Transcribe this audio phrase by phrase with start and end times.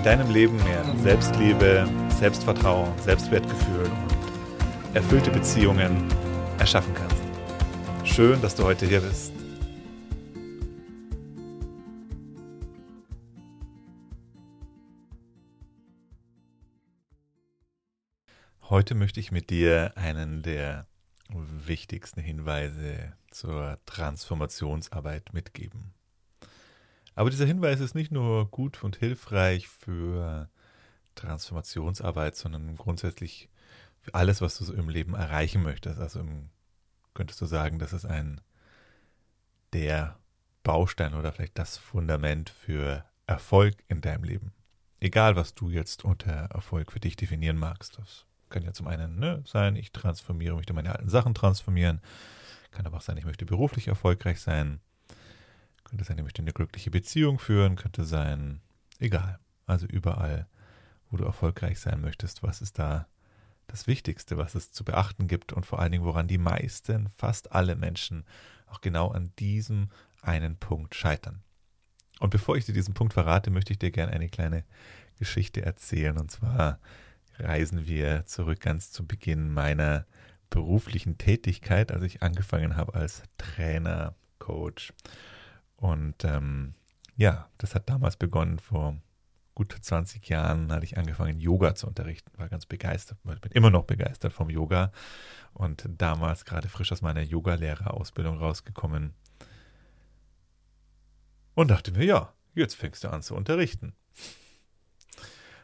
[0.00, 1.86] in deinem Leben mehr Selbstliebe,
[2.18, 6.08] Selbstvertrauen, Selbstwertgefühl und erfüllte Beziehungen
[6.58, 7.22] erschaffen kannst.
[8.02, 9.34] Schön, dass du heute hier bist.
[18.70, 20.86] Heute möchte ich mit dir einen der
[21.28, 25.92] wichtigsten Hinweise zur Transformationsarbeit mitgeben.
[27.14, 30.48] Aber dieser Hinweis ist nicht nur gut und hilfreich für
[31.14, 33.48] Transformationsarbeit, sondern grundsätzlich
[34.00, 36.00] für alles, was du so im Leben erreichen möchtest.
[36.00, 36.50] Also im,
[37.14, 38.40] könntest du sagen, das ist ein
[39.72, 40.18] der
[40.62, 44.52] Baustein oder vielleicht das Fundament für Erfolg in deinem Leben.
[44.98, 47.98] Egal, was du jetzt unter Erfolg für dich definieren magst.
[47.98, 52.00] Das kann ja zum einen ne, sein, ich transformiere, möchte meine alten Sachen transformieren.
[52.72, 54.80] Kann aber auch sein, ich möchte beruflich erfolgreich sein.
[55.90, 58.60] Könnte sein, ich möchte eine glückliche Beziehung führen, könnte sein,
[59.00, 59.40] egal.
[59.66, 60.46] Also überall,
[61.10, 63.08] wo du erfolgreich sein möchtest, was ist da
[63.66, 67.52] das Wichtigste, was es zu beachten gibt und vor allen Dingen, woran die meisten, fast
[67.52, 68.24] alle Menschen
[68.66, 69.90] auch genau an diesem
[70.22, 71.42] einen Punkt scheitern.
[72.20, 74.64] Und bevor ich dir diesen Punkt verrate, möchte ich dir gerne eine kleine
[75.18, 76.18] Geschichte erzählen.
[76.18, 76.78] Und zwar
[77.38, 80.06] reisen wir zurück ganz zu Beginn meiner
[80.50, 84.92] beruflichen Tätigkeit, als ich angefangen habe als Trainer, Coach
[85.80, 86.74] und ähm,
[87.16, 88.96] ja, das hat damals begonnen, vor
[89.54, 92.30] gut 20 Jahren hatte ich angefangen, Yoga zu unterrichten.
[92.38, 94.92] War ganz begeistert, bin immer noch begeistert vom Yoga.
[95.52, 99.14] Und damals gerade frisch aus meiner Yogalehrerausbildung rausgekommen.
[101.54, 103.94] Und dachte mir, ja, jetzt fängst du an zu unterrichten.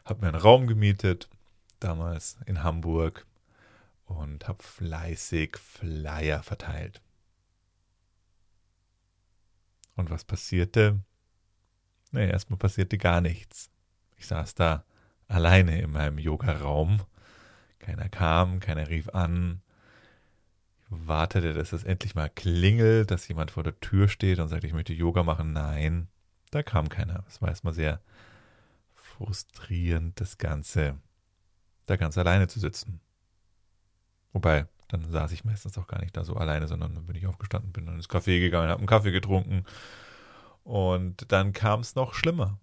[0.03, 1.29] Hab mir einen Raum gemietet,
[1.79, 3.25] damals in Hamburg,
[4.05, 7.01] und habe fleißig Flyer verteilt.
[9.97, 11.01] Und was passierte?
[12.11, 13.69] Nee, erstmal passierte gar nichts.
[14.15, 14.85] Ich saß da
[15.27, 17.01] alleine in meinem Yoga-Raum.
[17.79, 19.61] Keiner kam, keiner rief an.
[20.79, 24.63] Ich wartete, dass es endlich mal klingelt, dass jemand vor der Tür steht und sagt,
[24.63, 25.51] ich möchte Yoga machen.
[25.51, 26.07] Nein,
[26.51, 27.25] da kam keiner.
[27.27, 27.99] Es war erstmal sehr
[28.93, 30.97] frustrierend, das Ganze
[31.87, 32.99] da ganz alleine zu sitzen.
[34.31, 37.27] Wobei, dann saß ich meistens auch gar nicht da so alleine, sondern dann bin ich
[37.27, 39.65] aufgestanden, bin dann ins Café gegangen, habe einen Kaffee getrunken.
[40.63, 42.59] Und dann kam es noch schlimmer.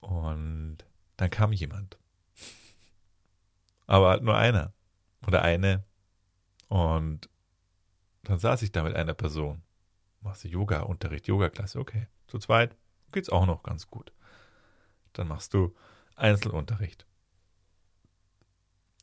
[0.00, 0.78] Und
[1.16, 1.98] dann kam jemand.
[3.86, 4.72] Aber halt nur einer.
[5.26, 5.84] Oder eine.
[6.68, 7.28] Und
[8.22, 9.62] dann saß ich da mit einer Person.
[10.20, 12.08] Machst du Yoga-Unterricht, Yoga-Klasse, okay.
[12.26, 12.76] Zu zweit
[13.12, 14.12] geht's auch noch ganz gut.
[15.14, 15.74] Dann machst du
[16.14, 17.07] Einzelunterricht.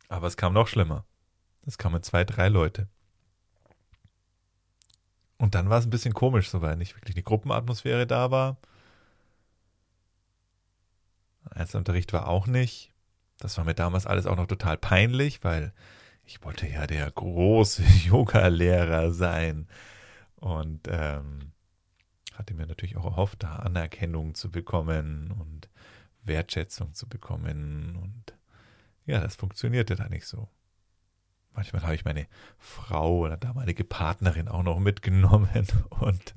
[0.10, 1.06] Aber es kam noch schlimmer.
[1.66, 2.88] Es kamen zwei, drei Leute.
[5.38, 8.58] Und dann war es ein bisschen komisch, so weil nicht wirklich eine Gruppenatmosphäre da war.
[11.50, 12.94] Einzelunterricht war auch nicht.
[13.40, 15.74] Das war mir damals alles auch noch total peinlich, weil
[16.24, 19.68] ich wollte ja der große Yoga-Lehrer sein.
[20.36, 21.52] Und ähm,
[22.34, 25.70] hatte mir natürlich auch erhofft, da Anerkennung zu bekommen und
[26.24, 27.98] Wertschätzung zu bekommen.
[28.02, 28.35] Und
[29.06, 30.50] ja, das funktionierte da nicht so.
[31.54, 32.28] Manchmal habe ich meine
[32.58, 35.68] Frau oder damalige Partnerin auch noch mitgenommen
[36.02, 36.34] und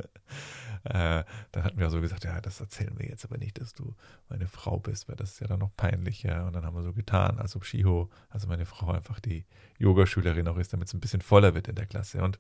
[0.85, 3.95] äh, dann hatten wir so gesagt, ja, das erzählen wir jetzt aber nicht, dass du
[4.29, 6.47] meine Frau bist, weil das ist ja dann noch peinlicher.
[6.47, 9.45] Und dann haben wir so getan, als ob Shiho, also meine Frau, einfach die
[9.79, 12.23] Yogaschülerin auch ist, damit es ein bisschen voller wird in der Klasse.
[12.23, 12.39] Und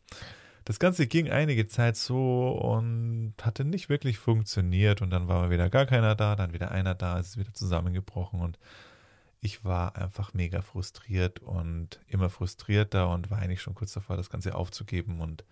[0.64, 5.02] das Ganze ging einige Zeit so und hatte nicht wirklich funktioniert.
[5.02, 8.40] Und dann war wieder gar keiner da, dann wieder einer da, es ist wieder zusammengebrochen
[8.40, 8.58] und
[9.40, 14.30] ich war einfach mega frustriert und immer frustrierter und war eigentlich schon kurz davor, das
[14.30, 15.20] Ganze aufzugeben.
[15.20, 15.44] Und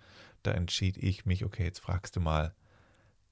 [0.43, 2.55] da entschied ich mich, okay, jetzt fragst du mal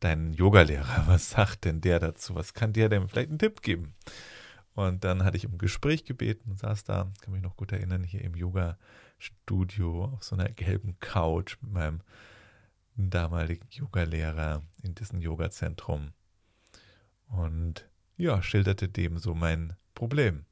[0.00, 2.34] deinen Yogalehrer, was sagt denn der dazu?
[2.34, 3.94] Was kann der denn vielleicht einen Tipp geben?
[4.74, 8.02] Und dann hatte ich um Gespräch gebeten und saß da, kann mich noch gut erinnern,
[8.02, 12.00] hier im Yoga-Studio auf so einer gelben Couch mit meinem
[12.96, 16.12] damaligen Yogalehrer in diesem Yoga-Zentrum.
[17.28, 20.44] Und ja, schilderte dem so mein Problem.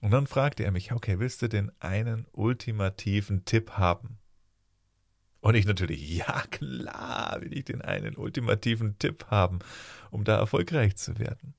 [0.00, 4.18] Und dann fragte er mich, okay, willst du den einen ultimativen Tipp haben?
[5.40, 9.60] Und ich natürlich, ja klar, will ich den einen ultimativen Tipp haben,
[10.10, 11.54] um da erfolgreich zu werden.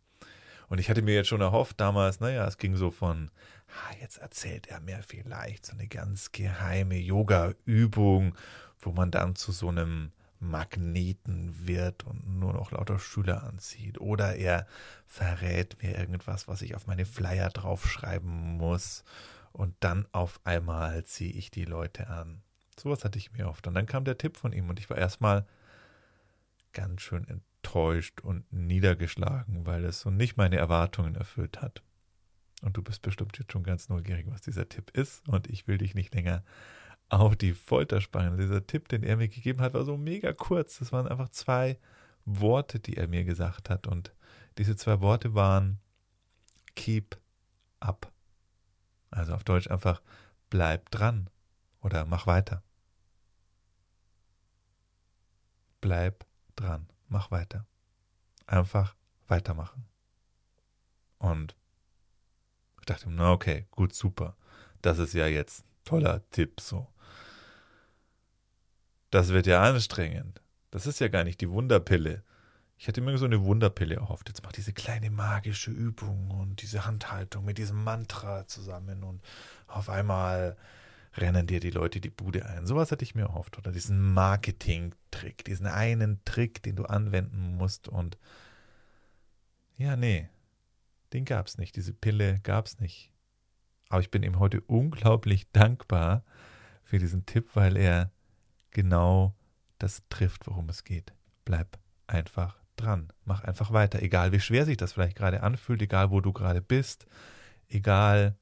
[0.67, 3.31] Und ich hatte mir jetzt schon erhofft damals, naja, es ging so von,
[3.67, 8.35] ah, jetzt erzählt er mir vielleicht so eine ganz geheime Yoga-Übung,
[8.79, 13.99] wo man dann zu so einem Magneten wird und nur noch lauter Schüler anzieht.
[13.99, 14.67] Oder er
[15.05, 19.03] verrät mir irgendwas, was ich auf meine Flyer draufschreiben muss.
[19.51, 22.41] Und dann auf einmal ziehe ich die Leute an.
[22.79, 23.67] Sowas hatte ich mir oft.
[23.67, 25.45] Und dann kam der Tipp von ihm und ich war erstmal
[26.71, 31.81] ganz schön enttäuscht und niedergeschlagen, weil es so nicht meine Erwartungen erfüllt hat.
[32.61, 35.27] Und du bist bestimmt jetzt schon ganz neugierig, was dieser Tipp ist.
[35.27, 36.43] Und ich will dich nicht länger
[37.09, 38.37] auf die Folter spannen.
[38.37, 40.79] Dieser Tipp, den er mir gegeben hat, war so mega kurz.
[40.79, 41.79] Das waren einfach zwei
[42.25, 43.87] Worte, die er mir gesagt hat.
[43.87, 44.13] Und
[44.57, 45.79] diese zwei Worte waren
[46.75, 47.19] keep
[47.79, 48.11] up.
[49.09, 50.01] Also auf Deutsch einfach
[50.49, 51.29] bleib dran
[51.81, 52.63] oder mach weiter.
[55.81, 56.25] Bleib
[56.55, 57.65] dran, mach weiter.
[58.45, 58.95] Einfach
[59.27, 59.85] weitermachen.
[61.17, 61.55] Und
[62.79, 64.35] ich dachte, na okay, gut, super.
[64.81, 66.87] Das ist ja jetzt toller Tipp so
[69.11, 70.41] das wird ja anstrengend.
[70.71, 72.23] Das ist ja gar nicht die Wunderpille.
[72.77, 74.29] Ich hätte mir so eine Wunderpille erhofft.
[74.29, 79.21] Jetzt mach diese kleine magische Übung und diese Handhaltung mit diesem Mantra zusammen und
[79.67, 80.55] auf einmal
[81.17, 82.65] rennen dir die Leute die Bude ein.
[82.65, 83.57] Sowas hätte ich mir erhofft.
[83.57, 88.17] Oder diesen Marketing-Trick, diesen einen Trick, den du anwenden musst und
[89.77, 90.29] ja, nee,
[91.13, 91.75] den gab's nicht.
[91.75, 93.11] Diese Pille gab's nicht.
[93.89, 96.23] Aber ich bin ihm heute unglaublich dankbar
[96.83, 98.11] für diesen Tipp, weil er
[98.71, 99.35] genau
[99.77, 101.13] das trifft, worum es geht.
[101.45, 103.11] Bleib einfach dran.
[103.25, 104.01] Mach einfach weiter.
[104.01, 107.07] Egal wie schwer sich das vielleicht gerade anfühlt, egal wo du gerade bist,
[107.67, 108.35] egal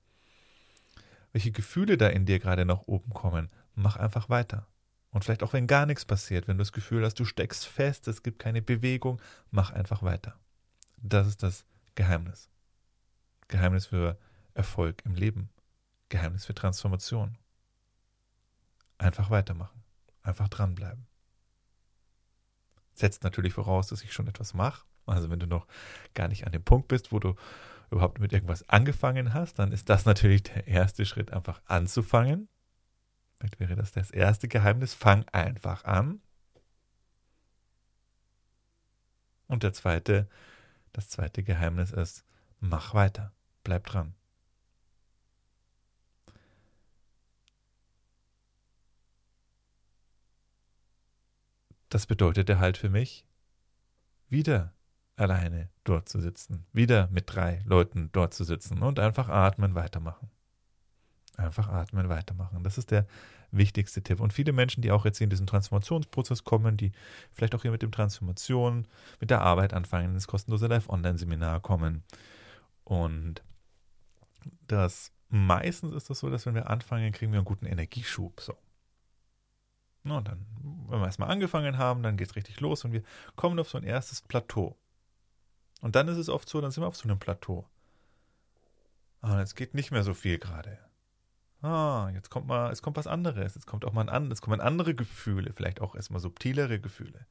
[1.33, 4.67] welche Gefühle da in dir gerade nach oben kommen, mach einfach weiter.
[5.11, 8.07] Und vielleicht auch wenn gar nichts passiert, wenn du das Gefühl hast, du steckst fest,
[8.07, 9.21] es gibt keine Bewegung,
[9.51, 10.35] mach einfach weiter.
[10.97, 11.65] Das ist das
[11.95, 12.49] Geheimnis.
[13.47, 14.17] Geheimnis für
[14.53, 15.49] Erfolg im Leben.
[16.09, 17.37] Geheimnis für Transformation.
[18.97, 19.83] Einfach weitermachen.
[20.27, 21.07] Einfach dranbleiben.
[22.93, 24.85] Setzt natürlich voraus, dass ich schon etwas mache.
[25.05, 25.67] Also wenn du noch
[26.13, 27.35] gar nicht an dem Punkt bist, wo du
[27.91, 32.49] überhaupt mit irgendwas angefangen hast, dann ist das natürlich der erste Schritt, einfach anzufangen.
[33.37, 34.93] Vielleicht wäre das das erste Geheimnis.
[34.93, 36.19] Fang einfach an.
[39.47, 40.27] Und der zweite,
[40.91, 42.25] das zweite Geheimnis ist,
[42.59, 43.31] mach weiter,
[43.63, 44.13] bleib dran.
[51.89, 53.25] Das bedeutete halt für mich,
[54.29, 54.73] wieder
[55.15, 60.29] alleine dort zu sitzen, wieder mit drei Leuten dort zu sitzen und einfach atmen, weitermachen.
[61.37, 62.63] Einfach atmen, weitermachen.
[62.63, 63.05] Das ist der
[63.51, 64.19] wichtigste Tipp.
[64.19, 66.91] Und viele Menschen, die auch jetzt in diesen Transformationsprozess kommen, die
[67.31, 68.87] vielleicht auch hier mit dem Transformation,
[69.19, 72.03] mit der Arbeit anfangen, ins kostenlose Live-Online-Seminar kommen.
[72.83, 73.43] Und
[74.67, 78.41] das meistens ist das so, dass wenn wir anfangen, kriegen wir einen guten Energieschub.
[78.41, 78.55] So.
[80.07, 80.45] Na, dann,
[80.87, 83.03] wenn wir erstmal angefangen haben, dann geht es richtig los und wir
[83.35, 84.77] kommen auf so ein erstes Plateau.
[85.81, 87.67] Und dann ist es oft so, dann sind wir auf so einem Plateau.
[89.21, 90.79] Ah, jetzt geht nicht mehr so viel gerade.
[91.61, 93.55] Ah, jetzt kommt mal, es kommt was anderes.
[93.55, 97.25] Jetzt kommt auch mal ein, es kommen andere Gefühle, vielleicht auch erstmal subtilere Gefühle.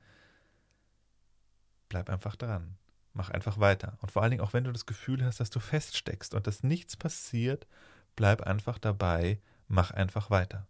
[1.89, 2.77] Bleib einfach dran.
[3.15, 3.97] Mach einfach weiter.
[4.03, 6.63] Und vor allen Dingen auch wenn du das Gefühl hast, dass du feststeckst und dass
[6.63, 7.67] nichts passiert,
[8.17, 10.67] bleib einfach dabei, mach einfach weiter.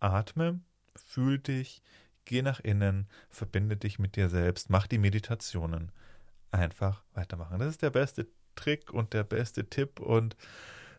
[0.00, 0.60] Atme,
[0.94, 1.82] fühl dich,
[2.24, 5.92] geh nach innen, verbinde dich mit dir selbst, mach die Meditationen.
[6.50, 7.58] Einfach weitermachen.
[7.58, 10.36] Das ist der beste Trick und der beste Tipp und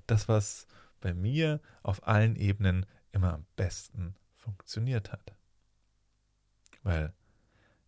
[0.08, 0.68] das, was
[1.02, 5.34] bei mir auf allen Ebenen immer am besten funktioniert hat.
[6.84, 7.14] Weil,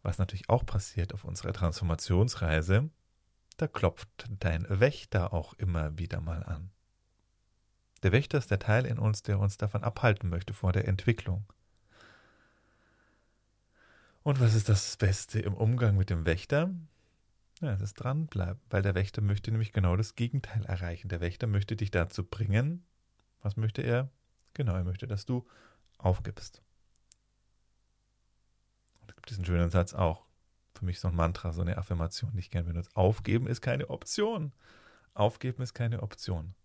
[0.01, 2.89] was natürlich auch passiert auf unserer Transformationsreise,
[3.57, 6.71] da klopft dein Wächter auch immer wieder mal an.
[8.03, 11.46] Der Wächter ist der Teil in uns, der uns davon abhalten möchte vor der Entwicklung.
[14.24, 16.72] Und was ist das Beste im Umgang mit dem Wächter?
[17.60, 21.10] Ja, es ist dranbleiben, weil der Wächter möchte nämlich genau das Gegenteil erreichen.
[21.10, 22.86] Der Wächter möchte dich dazu bringen.
[23.41, 24.10] Was möchte er?
[24.53, 25.48] Genau, er möchte, dass du
[25.98, 26.62] aufgibst.
[29.01, 30.25] Und es gibt diesen schönen Satz auch.
[30.74, 32.89] Für mich so ein Mantra, so eine Affirmation, die ich gerne benutze.
[32.96, 34.53] Aufgeben ist keine Option.
[35.13, 36.55] Aufgeben ist keine Option.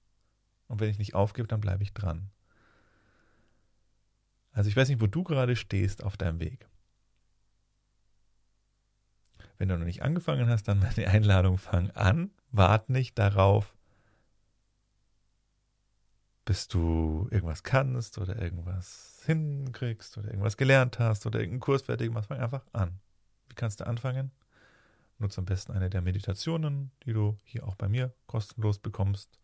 [0.68, 2.30] Und wenn ich nicht aufgebe, dann bleibe ich dran.
[4.52, 6.66] Also ich weiß nicht, wo du gerade stehst auf deinem Weg.
[9.58, 13.76] Wenn du noch nicht angefangen hast, dann meine Einladung, fang an, wart nicht darauf,
[16.44, 22.12] bis du irgendwas kannst oder irgendwas hinkriegst oder irgendwas gelernt hast oder irgendeinen Kurs fertig
[22.12, 22.28] machst.
[22.28, 23.00] Fang einfach an.
[23.48, 24.30] Wie kannst du anfangen?
[25.18, 29.38] nutze am besten eine der Meditationen, die du hier auch bei mir kostenlos bekommst.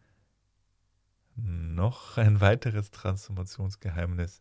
[1.37, 4.40] noch ein weiteres Transformationsgeheimnis.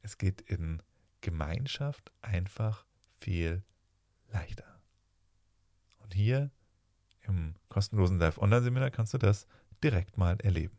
[0.00, 0.82] Es geht in
[1.20, 2.86] Gemeinschaft einfach
[3.18, 3.62] viel
[4.28, 4.80] leichter.
[5.98, 6.50] Und hier
[7.20, 9.46] im kostenlosen Live-Online-Seminar kannst du das
[9.84, 10.78] direkt mal erleben.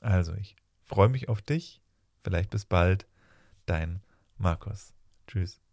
[0.00, 1.80] Also, ich freue mich auf dich.
[2.24, 3.06] Vielleicht bis bald.
[3.66, 4.02] Dein
[4.36, 4.92] Markus.
[5.28, 5.63] Tschüss.